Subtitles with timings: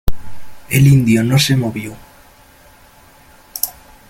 [0.71, 1.93] el indio no se movió.